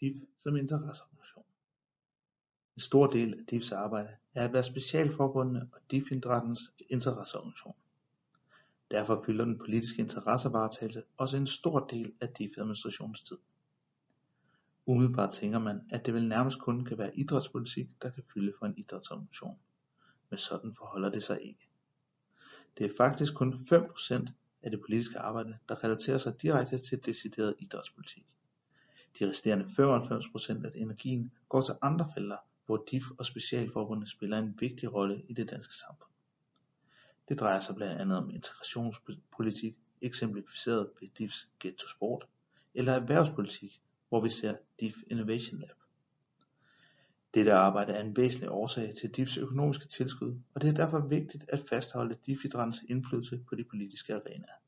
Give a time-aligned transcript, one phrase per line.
[0.00, 1.44] DIF som interesseorganisation.
[2.76, 7.74] En stor del af DIFs arbejde er at være specialforbundene og DIF-idrættens interesseorganisation.
[8.90, 13.38] Derfor fylder den politiske interessevaretagelse også en stor del af DIF-administrationens tid.
[14.86, 18.66] Umiddelbart tænker man, at det vel nærmest kun kan være idrætspolitik, der kan fylde for
[18.66, 19.58] en idrætsorganisation.
[20.30, 21.68] Men sådan forholder det sig ikke.
[22.78, 24.32] Det er faktisk kun 5%
[24.62, 28.26] af det politiske arbejde, der relaterer sig direkte til decideret idrætspolitik.
[29.18, 34.60] De resterende 95% af energien går til andre felter, hvor DIF og specialforbundene spiller en
[34.60, 36.10] vigtig rolle i det danske samfund.
[37.28, 42.26] Det drejer sig blandt andet om integrationspolitik, eksemplificeret ved DIFs Get to Sport,
[42.74, 45.76] eller erhvervspolitik, hvor vi ser DIF Innovation Lab.
[47.34, 51.44] Dette arbejde er en væsentlig årsag til DIFs økonomiske tilskud, og det er derfor vigtigt
[51.48, 54.60] at fastholde DIF-idrættens indflydelse på de politiske arenaer.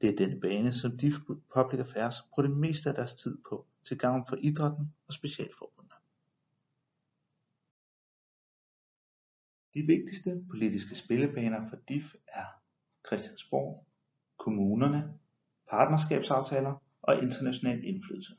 [0.00, 1.14] Det er denne bane, som DIF
[1.54, 5.94] Public Affairs bruger det meste af deres tid på, til gavn for idrætten og specialforbundene.
[9.74, 12.46] De vigtigste politiske spillebaner for DIF er
[13.06, 13.86] Christiansborg,
[14.38, 15.18] kommunerne,
[15.70, 18.36] partnerskabsaftaler og international indflydelse.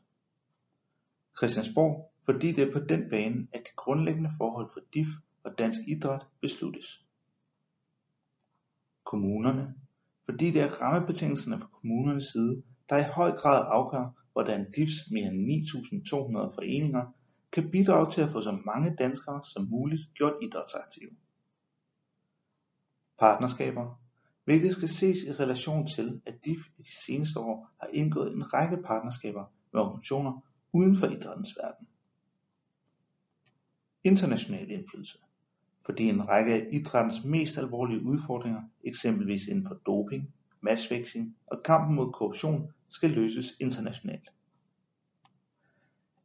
[1.38, 5.08] Christiansborg, fordi det er på den bane, at de grundlæggende forhold for DIF
[5.44, 7.06] og dansk idræt besluttes.
[9.04, 9.76] Kommunerne,
[10.32, 15.28] fordi det er rammebetingelserne fra kommunernes side, der i høj grad afgør, hvordan DIFs mere
[15.28, 17.06] end 9.200 foreninger
[17.52, 21.10] kan bidrage til at få så mange danskere som muligt gjort idrætsaktive.
[23.20, 24.00] Partnerskaber,
[24.46, 28.54] hvilket skal ses i relation til, at DIF i de seneste år har indgået en
[28.54, 31.88] række partnerskaber med organisationer uden for idrættens verden.
[34.04, 35.18] International indflydelse
[35.86, 41.96] fordi en række af idrættens mest alvorlige udfordringer, eksempelvis inden for doping, matchfixing og kampen
[41.96, 44.30] mod korruption, skal løses internationalt.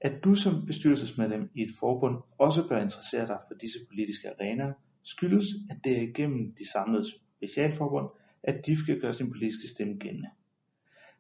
[0.01, 4.73] At du som bestyrelsesmedlem i et forbund også bør interessere dig for disse politiske arenaer,
[5.03, 7.05] skyldes at det er igennem de samlede
[7.37, 8.09] specialforbund,
[8.43, 10.29] at DIF kan gøre sin politiske stemme gældende.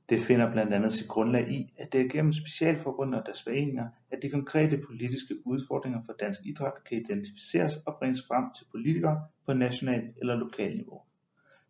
[0.08, 3.88] Det finder blandt andet sit grundlag i, at det er gennem specialforbund og deres foreninger,
[4.10, 9.26] at de konkrete politiske udfordringer for dansk idræt kan identificeres og bringes frem til politikere
[9.46, 11.02] på national eller lokal niveau.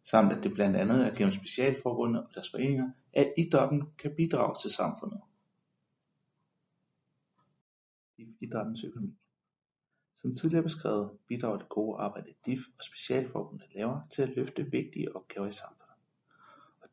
[0.02, 4.54] Samt at det blandt andet er gennem specialforbundet og deres foreninger, at idrætten kan bidrage
[4.62, 5.20] til samfundet.
[8.40, 9.14] Idrættens økonomi
[10.14, 15.16] Som tidligere beskrevet bidrager det gode arbejde DIF og specialforbundet laver til at løfte vigtige
[15.16, 15.85] opgaver i samfundet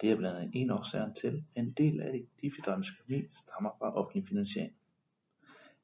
[0.03, 3.95] det er blandt andet en årsag til at en del af DIF-idrættens økonomi stammer fra
[3.95, 4.73] offentlig finansiering.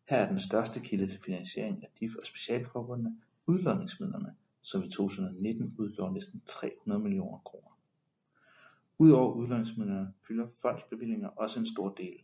[0.10, 5.76] Her er den største kilde til finansiering af DIF og specialforbundene udlodningsmidlerne, som i 2019
[5.78, 7.80] udgjorde næsten 300 millioner kroner.
[8.98, 12.24] Udover udlodningsmidlerne fylder fondsbevillinger også en stor del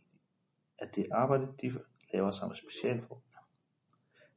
[0.78, 1.76] af det arbejde, DIF
[2.12, 3.40] laver sammen med specialforbundene.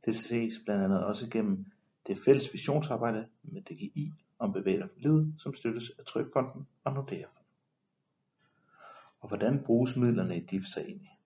[0.05, 1.65] Det ses blandt andet også gennem
[2.07, 7.25] det fælles visionsarbejde med DGI om bevægelse for livet, som støttes af Trykfonden og Nordea
[9.19, 11.17] og hvordan bruges midlerne i DIF så egentlig?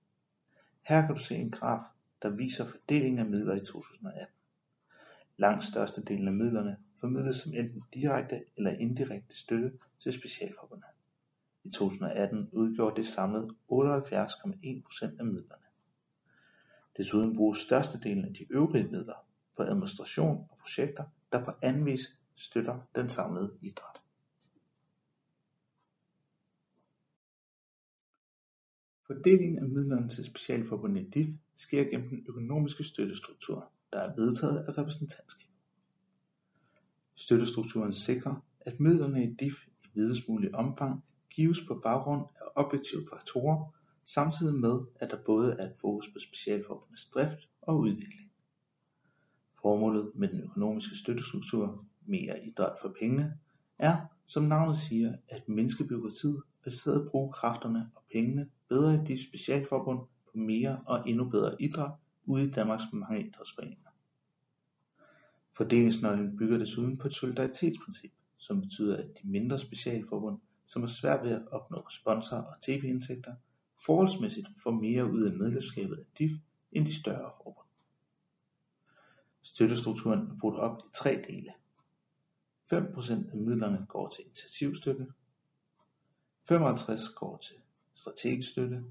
[0.82, 1.84] Her kan du se en graf,
[2.22, 4.36] der viser fordelingen af midler i 2018.
[5.38, 10.88] Langt størstedelen af midlerne formidles som enten direkte eller indirekte støtte til specialforbundet.
[11.64, 15.64] I 2018 udgjorde det samlet 78,1% af midlerne.
[16.98, 19.26] Desuden bruges størstedelen af de øvrige midler
[19.58, 24.03] på administration og projekter, der på anden vis støtter den samlede idræt.
[29.08, 34.78] Fordelingen af midlerne til specialforbundet DIF sker gennem den økonomiske støttestruktur, der er vedtaget af
[34.78, 35.56] repræsentantskabet.
[37.16, 43.02] Støttestrukturen sikrer, at midlerne i DIF i videst mulig omfang gives på baggrund af objektive
[43.14, 48.32] faktorer, samtidig med at der både er et fokus på specialforbundets drift og udvikling.
[49.62, 53.38] Formålet med den økonomiske støttestruktur, mere idræt for pengene,
[53.78, 55.84] er, som navnet siger, at mindske
[56.66, 60.00] i stedet bruge kræfterne og pengene bedre i de specialforbund
[60.32, 61.92] på mere og endnu bedre idræt
[62.26, 63.90] ude i Danmarks mange idrætsforeninger.
[65.52, 71.24] Fordelingsnøglen bygger desuden på et solidaritetsprincip, som betyder at de mindre specialforbund, som har svært
[71.24, 73.36] ved at opnå sponsor og tv-indtægter,
[73.86, 76.32] forholdsmæssigt får mere ud af medlemskabet af DIF
[76.72, 77.68] end de større forbund.
[79.42, 81.54] Støttestrukturen er brudt op i tre dele.
[82.74, 85.08] 5% af midlerne går til initiativstøtte,
[86.48, 87.56] 55 går til
[87.96, 88.84] strategisk støtte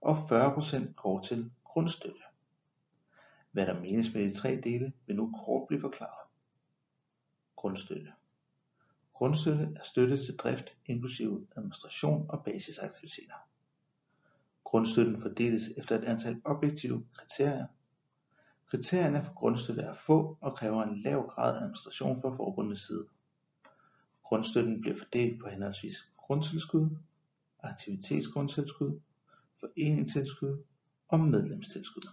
[0.00, 2.20] og 40% går til grundstøtte.
[3.50, 6.28] Hvad der menes med de tre dele vil nu kort blive forklaret.
[7.56, 8.12] Grundstøtte
[9.12, 13.34] Grundstøtte er støtte til drift inklusive administration og basisaktiviteter.
[14.64, 17.66] Grundstøtten fordeles efter et antal objektive kriterier.
[18.66, 23.06] Kriterierne for grundstøtte er få og kræver en lav grad af administration fra forbundets side.
[24.22, 26.96] Grundstøtten bliver fordelt på henholdsvis grundtilskud,
[27.58, 29.00] aktivitetsgrundtilskud,
[29.60, 30.64] foreningstilskud
[31.08, 32.08] og medlemstilskud.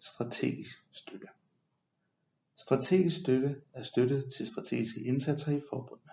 [0.00, 1.26] Strategisk støtte
[2.56, 6.12] Strategisk støtte er støtte til strategiske indsatser i forbundene.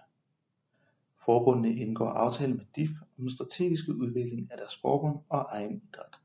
[1.25, 6.19] Forbundene indgår aftale med DIF om den strategiske udvikling af deres forbund og egen idræt,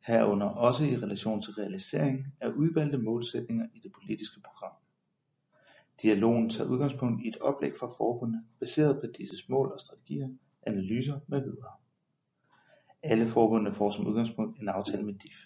[0.00, 4.72] herunder også i relation til realisering af udvalgte målsætninger i det politiske program.
[6.02, 10.28] Dialogen tager udgangspunkt i et oplæg fra forbundet baseret på disses mål og strategier,
[10.66, 11.72] analyser med videre.
[13.02, 15.36] Alle forbundene får som udgangspunkt en aftale med DIF.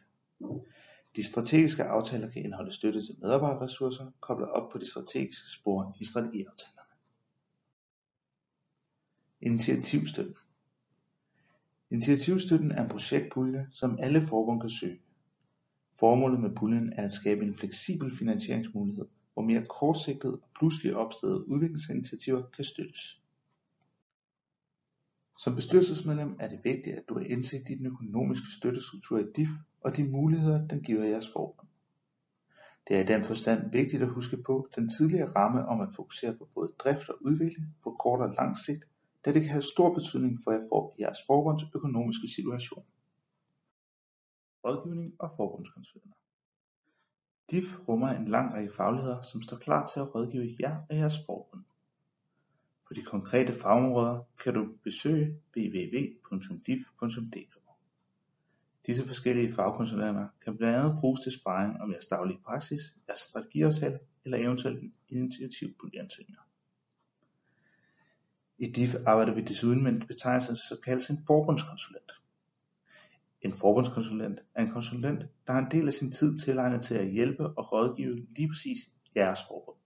[1.17, 6.05] De strategiske aftaler kan indeholde støtte til medarbejderressourcer koblet op på de strategiske spor i
[6.05, 6.81] strategiaftalerne.
[9.41, 10.35] Initiativstøtten
[11.91, 15.01] Initiativstøtten er en projektpulje, som alle forbund kan søge.
[15.99, 21.49] Formålet med puljen er at skabe en fleksibel finansieringsmulighed, hvor mere kortsigtede og pludselig opståede
[21.49, 23.21] udviklingsinitiativer kan støttes.
[25.39, 29.49] Som bestyrelsesmedlem er det vigtigt, at du har indsigt i den økonomiske støttestruktur i DIF
[29.81, 31.69] og de muligheder, den giver jeres forbund.
[32.89, 36.37] Det er i den forstand vigtigt at huske på den tidligere ramme om at fokusere
[36.37, 38.85] på både drift og udvikling på kort og lang sigt,
[39.25, 42.85] da det kan have stor betydning for jeres forbunds økonomiske situation.
[44.65, 46.24] Rådgivning og forbundskonsulenter
[47.51, 51.19] DIF rummer en lang række fagligheder, som står klar til at rådgive jer og jeres
[51.27, 51.65] forbund.
[52.89, 57.55] På de konkrete fagområder kan du besøge www.dif.dk.
[58.87, 63.99] Disse forskellige fagkonsulenter kan blandt andet bruges til sparring om jeres daglige praksis, jeres strategiaftale
[64.25, 66.43] eller eventuelt initiativpuljeansøgninger.
[68.59, 72.13] I DIF arbejder vi desuden med en betegnelse, som kaldes en forbundskonsulent.
[73.45, 77.11] En forbundskonsulent er en konsulent, der har en del af sin tid tilegnet til at
[77.11, 78.79] hjælpe og rådgive lige præcis
[79.17, 79.77] jeres forbund.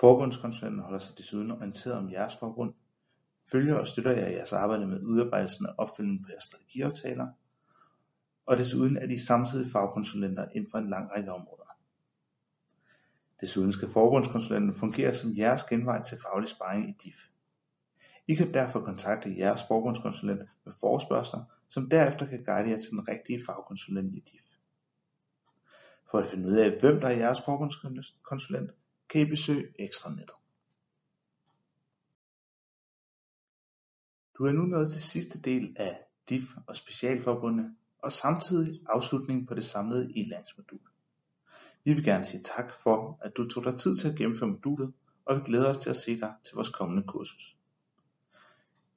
[0.00, 2.74] Forbundskonsulenten holder sig desuden orienteret om jeres forbund,
[3.50, 7.28] følger og støtter jer i jeres arbejde med udarbejdelsen og opfølgning på jeres strategiaftaler,
[8.46, 11.76] og desuden er de samtidig fagkonsulenter inden for en lang række områder.
[13.40, 17.31] Desuden skal forbundskonsulenten fungere som jeres genvej til faglig sparring i DIF.
[18.28, 23.08] I kan derfor kontakte jeres forbundskonsulent med forespørgsler, som derefter kan guide jer til den
[23.08, 24.44] rigtige fagkonsulent i DIF.
[26.10, 28.70] For at finde ud af, hvem der er jeres forbundskonsulent,
[29.08, 30.36] kan I besøge ekstranettet.
[34.38, 39.54] Du er nu nået til sidste del af DIF og specialforbundet og samtidig afslutningen på
[39.54, 40.80] det samlede e-læringsmodul.
[41.84, 44.92] Vi vil gerne sige tak for, at du tog dig tid til at gennemføre modulet,
[45.24, 47.56] og vi glæder os til at se dig til vores kommende kursus.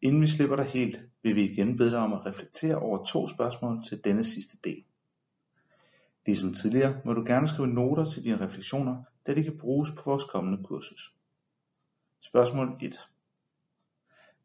[0.06, 3.28] Inden vi slipper dig helt, vil vi igen bede dig om at reflektere over to
[3.28, 4.84] spørgsmål til denne sidste del.
[6.26, 10.02] Ligesom tidligere må du gerne skrive noter til dine refleksioner, da de kan bruges på
[10.06, 11.16] vores kommende kursus.
[12.20, 13.00] Spørgsmål 1.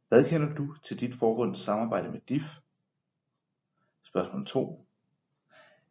[0.08, 2.58] Hvad kender du til dit forbunds samarbejde med DIF?
[4.02, 4.86] Spørgsmål 2.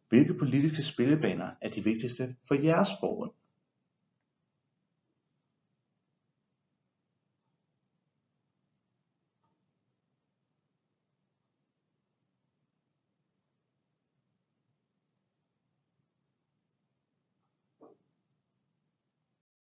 [0.08, 3.30] Hvilke politiske spillebaner er de vigtigste for jeres forbund?